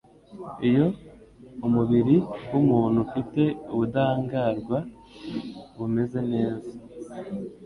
[0.67, 0.85] Iyo
[1.67, 2.15] umubiri
[2.51, 3.41] w'umuntu ufite
[3.73, 4.77] ubudahngarwa
[5.77, 6.71] bumeze neza,